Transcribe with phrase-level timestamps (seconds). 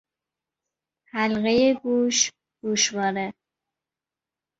[1.13, 2.31] حلقهی گوش،
[2.63, 3.33] گوشواره